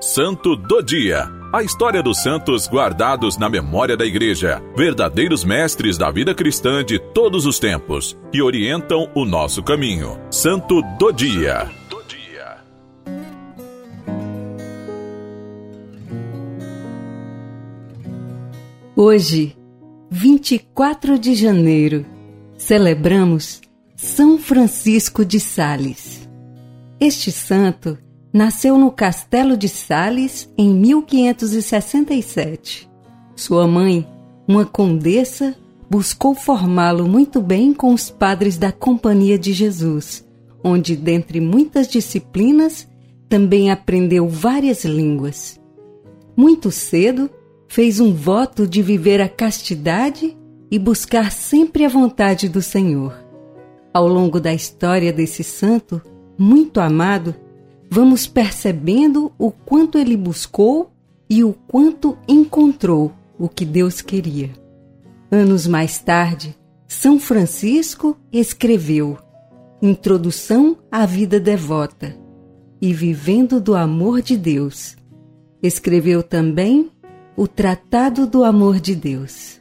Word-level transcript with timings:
Santo 0.00 0.54
do 0.54 0.82
Dia. 0.82 1.26
A 1.50 1.62
história 1.62 2.02
dos 2.02 2.22
santos 2.22 2.68
guardados 2.68 3.38
na 3.38 3.48
memória 3.48 3.96
da 3.96 4.04
Igreja, 4.04 4.62
verdadeiros 4.76 5.42
mestres 5.42 5.96
da 5.96 6.10
vida 6.10 6.34
cristã 6.34 6.84
de 6.84 6.98
todos 6.98 7.46
os 7.46 7.58
tempos, 7.58 8.14
que 8.30 8.42
orientam 8.42 9.10
o 9.14 9.24
nosso 9.24 9.62
caminho. 9.62 10.20
Santo 10.30 10.82
do 10.98 11.10
Dia. 11.12 11.70
Hoje, 18.94 19.56
24 20.10 21.18
de 21.18 21.34
janeiro, 21.34 22.04
celebramos 22.58 23.62
São 23.96 24.38
Francisco 24.38 25.24
de 25.24 25.40
Sales. 25.40 26.28
Este 27.00 27.32
santo 27.32 27.98
nasceu 28.32 28.78
no 28.78 28.90
Castelo 28.90 29.56
de 29.56 29.68
Sales 29.68 30.52
em 30.56 30.74
1567. 30.74 32.88
Sua 33.34 33.66
mãe, 33.66 34.06
uma 34.46 34.64
condessa, 34.64 35.56
buscou 35.88 36.34
formá-lo 36.34 37.08
muito 37.08 37.40
bem 37.40 37.72
com 37.72 37.94
os 37.94 38.10
padres 38.10 38.58
da 38.58 38.72
Companhia 38.72 39.38
de 39.38 39.52
Jesus, 39.52 40.26
onde, 40.62 40.96
dentre 40.96 41.40
muitas 41.40 41.88
disciplinas, 41.88 42.88
também 43.28 43.70
aprendeu 43.70 44.28
várias 44.28 44.84
línguas. 44.84 45.60
Muito 46.36 46.70
cedo, 46.70 47.30
fez 47.68 48.00
um 48.00 48.12
voto 48.12 48.66
de 48.66 48.82
viver 48.82 49.20
a 49.20 49.28
castidade 49.28 50.36
e 50.70 50.78
buscar 50.78 51.30
sempre 51.30 51.84
a 51.84 51.88
vontade 51.88 52.48
do 52.48 52.62
Senhor. 52.62 53.14
Ao 53.92 54.06
longo 54.06 54.40
da 54.40 54.52
história 54.52 55.12
desse 55.12 55.42
santo, 55.42 56.00
muito 56.38 56.80
amado, 56.80 57.34
vamos 57.96 58.26
percebendo 58.26 59.32
o 59.38 59.50
quanto 59.50 59.96
ele 59.96 60.18
buscou 60.18 60.92
e 61.30 61.42
o 61.42 61.54
quanto 61.54 62.18
encontrou 62.28 63.10
o 63.38 63.48
que 63.48 63.64
Deus 63.64 64.02
queria. 64.02 64.50
Anos 65.30 65.66
mais 65.66 65.98
tarde, 65.98 66.54
São 66.86 67.18
Francisco 67.18 68.14
escreveu 68.30 69.16
Introdução 69.80 70.76
à 70.92 71.06
Vida 71.06 71.40
Devota 71.40 72.14
e 72.82 72.92
Vivendo 72.92 73.58
do 73.62 73.74
Amor 73.74 74.20
de 74.20 74.36
Deus. 74.36 74.94
Escreveu 75.62 76.22
também 76.22 76.90
o 77.34 77.48
Tratado 77.48 78.26
do 78.26 78.44
Amor 78.44 78.78
de 78.78 78.94
Deus. 78.94 79.58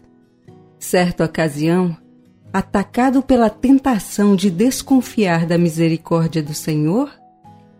Certa 0.78 1.24
ocasião, 1.24 1.96
atacado 2.52 3.22
pela 3.22 3.50
tentação 3.50 4.36
de 4.36 4.52
desconfiar 4.52 5.46
da 5.46 5.58
misericórdia 5.58 6.44
do 6.44 6.54
Senhor, 6.54 7.10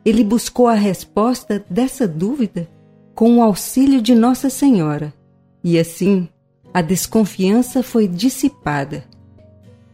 ele 0.06 0.24
buscou 0.24 0.68
a 0.68 0.76
resposta 0.76 1.66
dessa 1.68 2.08
dúvida 2.08 2.70
com 3.16 3.38
o 3.38 3.42
auxílio 3.42 4.02
de 4.02 4.14
Nossa 4.14 4.50
Senhora, 4.50 5.12
e 5.64 5.80
assim 5.80 6.30
a 6.72 6.82
desconfiança 6.82 7.82
foi 7.82 8.08
dissipada. 8.08 9.04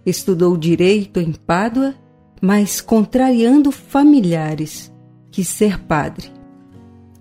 Estudou 0.05 0.57
direito 0.57 1.19
em 1.19 1.31
Pádua, 1.31 1.95
mas 2.41 2.81
contrariando 2.81 3.71
familiares, 3.71 4.91
quis 5.29 5.47
ser 5.47 5.79
padre. 5.79 6.31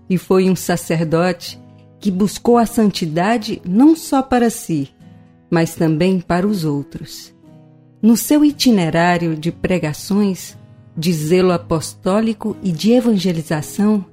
E 0.09 0.17
foi 0.17 0.51
um 0.51 0.57
sacerdote 0.57 1.61
que 2.01 2.11
buscou 2.11 2.57
a 2.57 2.65
santidade 2.65 3.61
não 3.65 3.95
só 3.95 4.23
para 4.23 4.49
si, 4.49 4.89
mas 5.51 5.75
também 5.75 6.21
para 6.21 6.47
os 6.47 6.65
outros. 6.65 7.35
No 8.01 8.17
seu 8.17 8.43
itinerário 8.43 9.37
de 9.37 9.53
pregações, 9.53 10.57
de 11.01 11.15
zelo 11.15 11.51
apostólico 11.51 12.55
e 12.63 12.71
de 12.71 12.93
evangelização, 12.93 14.05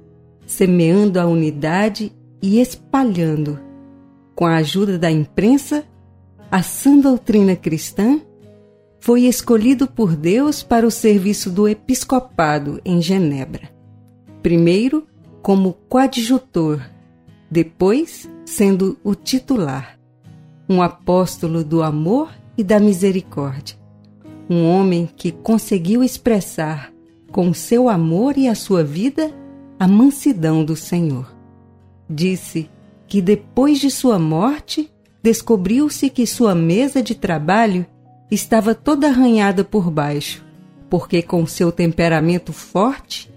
semeando 0.46 1.20
a 1.20 1.26
unidade 1.26 2.10
e 2.40 2.58
espalhando, 2.62 3.60
com 4.34 4.46
a 4.46 4.56
ajuda 4.56 4.98
da 4.98 5.10
imprensa, 5.10 5.84
a 6.50 6.62
sã 6.62 6.98
doutrina 6.98 7.54
cristã, 7.54 8.18
foi 9.00 9.24
escolhido 9.24 9.86
por 9.86 10.16
Deus 10.16 10.62
para 10.62 10.86
o 10.86 10.90
serviço 10.90 11.50
do 11.50 11.68
episcopado 11.68 12.80
em 12.82 13.02
Genebra. 13.02 13.68
Primeiro, 14.42 15.06
como 15.42 15.74
coadjutor, 15.90 16.80
depois, 17.50 18.26
sendo 18.46 18.98
o 19.04 19.14
titular, 19.14 19.98
um 20.66 20.80
apóstolo 20.80 21.62
do 21.62 21.82
amor 21.82 22.30
e 22.56 22.64
da 22.64 22.80
misericórdia 22.80 23.76
um 24.48 24.66
homem 24.66 25.08
que 25.16 25.30
conseguiu 25.30 26.02
expressar 26.02 26.92
com 27.30 27.52
seu 27.52 27.88
amor 27.88 28.38
e 28.38 28.48
a 28.48 28.54
sua 28.54 28.82
vida 28.82 29.32
a 29.78 29.86
mansidão 29.86 30.64
do 30.64 30.74
Senhor. 30.74 31.34
Disse 32.08 32.70
que 33.06 33.20
depois 33.20 33.78
de 33.78 33.90
sua 33.90 34.18
morte 34.18 34.90
descobriu-se 35.22 36.08
que 36.08 36.26
sua 36.26 36.54
mesa 36.54 37.02
de 37.02 37.14
trabalho 37.14 37.86
estava 38.30 38.74
toda 38.74 39.08
arranhada 39.08 39.64
por 39.64 39.90
baixo, 39.90 40.44
porque 40.88 41.22
com 41.22 41.46
seu 41.46 41.70
temperamento 41.70 42.52
forte 42.52 43.32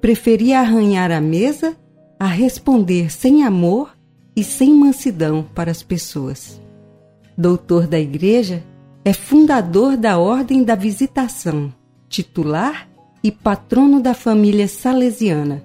preferia 0.00 0.60
arranhar 0.60 1.10
a 1.10 1.20
mesa 1.20 1.76
a 2.18 2.26
responder 2.26 3.12
sem 3.12 3.42
amor 3.42 3.96
e 4.34 4.42
sem 4.42 4.72
mansidão 4.74 5.46
para 5.54 5.70
as 5.70 5.82
pessoas. 5.82 6.60
Doutor 7.36 7.86
da 7.86 7.98
Igreja, 7.98 8.62
é 9.06 9.12
fundador 9.12 9.96
da 9.96 10.18
Ordem 10.18 10.64
da 10.64 10.74
Visitação, 10.74 11.72
titular 12.08 12.88
e 13.22 13.30
patrono 13.30 14.02
da 14.02 14.14
família 14.14 14.66
salesiana, 14.66 15.62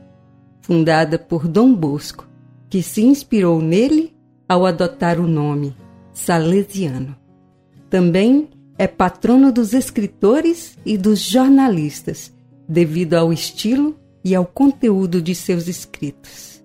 fundada 0.62 1.18
por 1.18 1.47
Dom 1.47 1.74
Bosco, 1.74 2.29
que 2.69 2.84
se 2.84 3.02
inspirou 3.02 3.59
nele 3.59 4.13
ao 4.47 4.63
adotar 4.63 5.19
o 5.19 5.25
nome 5.25 5.75
Salesiano. 6.13 7.18
Também 7.90 8.47
é 8.78 8.85
patrono 8.85 9.52
dos 9.52 9.73
escritores 9.73 10.78
e 10.85 10.96
dos 10.96 11.18
jornalistas, 11.18 12.31
devido 12.69 13.16
ao 13.16 13.34
estilo 13.34 13.97
e 14.23 14.35
ao 14.35 14.46
conteúdo 14.46 15.19
de 15.19 15.34
seus 15.34 15.68
escritos. 15.68 16.63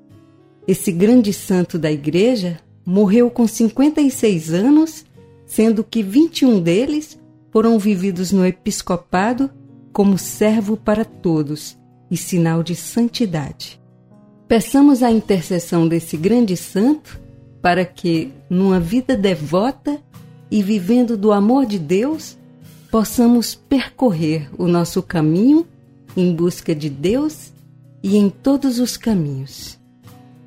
Esse 0.69 0.93
grande 0.93 1.32
santo 1.32 1.78
da 1.78 1.91
Igreja 1.91 2.60
morreu 2.84 3.31
com 3.31 3.47
56 3.47 4.53
anos 4.53 5.06
sendo 5.46 5.84
que 5.84 6.02
21 6.02 6.60
deles 6.60 7.18
foram 7.50 7.78
vividos 7.78 8.32
no 8.32 8.44
episcopado 8.44 9.50
como 9.92 10.18
servo 10.18 10.76
para 10.76 11.04
todos 11.04 11.78
e 12.10 12.16
sinal 12.16 12.62
de 12.62 12.74
santidade. 12.74 13.80
Peçamos 14.46 15.02
a 15.02 15.10
intercessão 15.10 15.88
desse 15.88 16.16
grande 16.16 16.56
santo 16.56 17.20
para 17.62 17.84
que, 17.84 18.30
numa 18.50 18.78
vida 18.78 19.16
devota 19.16 19.98
e 20.50 20.62
vivendo 20.62 21.16
do 21.16 21.32
amor 21.32 21.66
de 21.66 21.78
Deus, 21.78 22.36
possamos 22.90 23.54
percorrer 23.54 24.48
o 24.56 24.68
nosso 24.68 25.02
caminho 25.02 25.66
em 26.16 26.34
busca 26.34 26.74
de 26.74 26.88
Deus 26.88 27.52
e 28.02 28.16
em 28.16 28.30
todos 28.30 28.78
os 28.78 28.96
caminhos. 28.96 29.78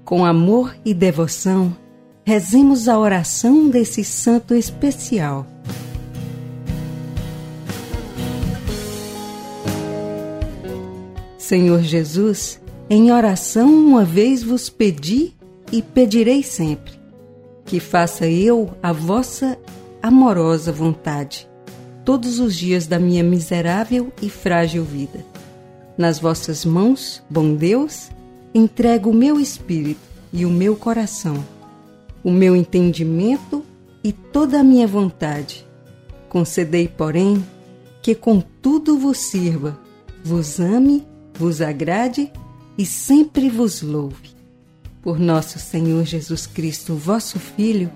Com 0.06 0.26
amor 0.26 0.76
e 0.86 0.94
devoção, 0.94 1.76
rezemos 2.26 2.88
a 2.88 2.98
oração 2.98 3.70
desse 3.70 4.04
santo 4.04 4.54
especial. 4.54 5.46
Senhor 11.38 11.82
Jesus, 11.82 12.62
em 12.90 13.12
oração 13.12 13.74
uma 13.74 14.06
vez 14.06 14.44
vos 14.44 14.70
pedi 14.70 15.34
e 15.72 15.82
pedirei 15.82 16.44
sempre, 16.44 16.94
que 17.66 17.80
faça 17.80 18.28
eu 18.28 18.70
a 18.84 18.94
vossa 18.94 19.58
amorosa 20.02 20.72
vontade, 20.72 21.50
todos 22.06 22.40
os 22.40 22.56
dias 22.56 22.86
da 22.86 23.00
minha 23.00 23.24
miserável 23.24 24.14
e 24.22 24.30
frágil 24.30 24.84
vida. 24.84 25.26
Nas 25.98 26.20
vossas 26.20 26.64
mãos, 26.64 27.24
bom 27.28 27.56
Deus, 27.56 28.10
entrego 28.54 29.10
o 29.10 29.14
meu 29.14 29.40
espírito 29.40 30.00
e 30.32 30.46
o 30.46 30.50
meu 30.50 30.76
coração 30.76 31.44
o 32.24 32.32
meu 32.32 32.56
entendimento 32.56 33.64
e 34.04 34.12
toda 34.12 34.60
a 34.60 34.64
minha 34.64 34.88
vontade. 34.88 35.66
Concedei, 36.28 36.88
porém, 36.88 37.46
que 38.02 38.16
com 38.16 38.42
tudo 38.62 38.98
vos 38.98 39.18
sirva, 39.18 39.80
vos 40.24 40.60
ame, 40.60 41.06
vos 41.34 41.62
agrade 41.62 42.32
e 42.78 42.86
sempre 42.86 43.50
vos 43.50 43.82
louve. 43.82 44.30
Por 45.02 45.20
nosso 45.20 45.60
Senhor 45.60 46.04
Jesus 46.04 46.46
Cristo, 46.46 46.96
vosso 46.96 47.40
Filho, 47.40 47.92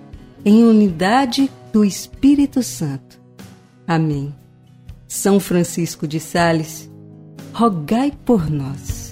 em 0.45 0.63
unidade 0.63 1.51
do 1.71 1.83
Espírito 1.83 2.63
Santo. 2.63 3.21
Amém. 3.87 4.33
São 5.07 5.39
Francisco 5.39 6.07
de 6.07 6.19
Sales, 6.19 6.89
rogai 7.53 8.11
por 8.25 8.49
nós. 8.49 9.02